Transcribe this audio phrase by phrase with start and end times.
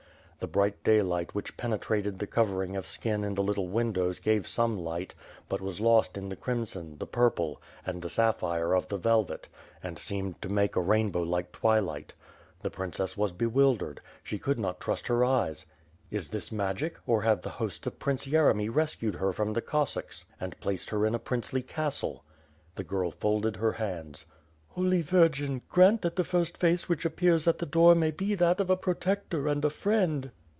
[0.43, 4.75] The bright daylight which penetrated the covering of skin in the litlte windows gave some
[4.75, 5.13] light,
[5.47, 9.49] but was lost m the crimson, the purple, and the sapphire of the velvet,
[9.83, 12.13] and seemed to make a rainbow like twilight.
[12.61, 15.67] The princess was bewildered; she could not trust her eyes.
[16.09, 16.97] "Is this magic?
[17.05, 21.05] Or have the hosts of Prince Yeremy rescued her from the Oossacks and placed her
[21.05, 22.23] in a princely castle?"
[22.73, 24.25] The girl folded her hands.
[24.75, 28.57] "Holy Virgin, grant that the first face which appears at the door may be that
[28.61, 30.31] of a protector and a friend."